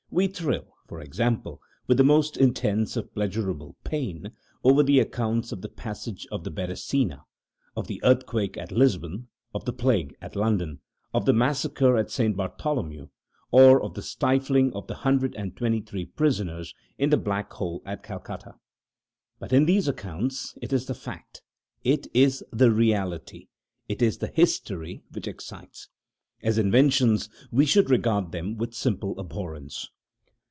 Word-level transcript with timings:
We 0.13 0.27
thrill, 0.27 0.65
for 0.87 0.99
example, 0.99 1.61
with 1.87 1.95
the 1.95 2.03
most 2.03 2.35
intense 2.35 2.97
of 2.97 3.13
"pleasurable 3.15 3.77
pain" 3.85 4.33
over 4.61 4.83
the 4.83 4.99
accounts 4.99 5.53
of 5.53 5.61
the 5.61 5.69
Passage 5.69 6.27
of 6.29 6.43
the 6.43 6.51
Beresina, 6.51 7.21
of 7.77 7.87
the 7.87 8.01
Earthquake 8.03 8.57
at 8.57 8.73
Lisbon, 8.73 9.29
of 9.55 9.63
the 9.63 9.71
Plague 9.71 10.13
at 10.21 10.35
London, 10.35 10.81
of 11.13 11.23
the 11.23 11.31
Massacre 11.31 11.95
of 11.95 12.11
St. 12.11 12.35
Bartholomew, 12.35 13.07
or 13.51 13.81
of 13.81 13.93
the 13.93 14.01
stifling 14.01 14.73
of 14.73 14.85
the 14.87 14.95
hundred 14.95 15.33
and 15.37 15.55
twenty 15.55 15.79
three 15.79 16.05
prisoners 16.05 16.75
in 16.97 17.09
the 17.09 17.15
Black 17.15 17.53
Hole 17.53 17.81
at 17.85 18.03
Calcutta. 18.03 18.55
But 19.39 19.53
in 19.53 19.65
these 19.65 19.87
accounts 19.87 20.57
it 20.61 20.73
is 20.73 20.87
the 20.87 20.93
fact 20.93 21.41
it 21.85 22.07
is 22.13 22.43
the 22.51 22.69
reality 22.73 23.47
it 23.87 24.01
is 24.01 24.17
the 24.17 24.27
history 24.27 25.03
which 25.13 25.25
excites. 25.29 25.87
As 26.43 26.57
inventions, 26.57 27.29
we 27.49 27.65
should 27.65 27.89
regard 27.89 28.33
them 28.33 28.57
with 28.57 28.73
simple 28.73 29.17
abhorrence. 29.17 29.89